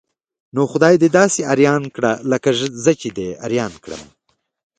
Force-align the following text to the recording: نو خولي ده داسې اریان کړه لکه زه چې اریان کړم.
نو 0.53 0.61
خولي 0.71 0.95
ده 1.01 1.07
داسې 1.19 1.39
اریان 1.53 1.83
کړه 1.95 2.11
لکه 2.31 2.49
زه 2.83 2.91
چې 3.01 3.07
اریان 3.45 3.73
کړم. 3.83 4.01